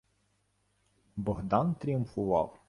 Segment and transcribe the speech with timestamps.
[1.15, 2.57] Богдан тріумфував: